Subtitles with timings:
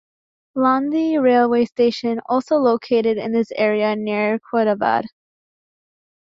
[0.57, 5.05] Landhi railway station also located in this area near Quaidabad.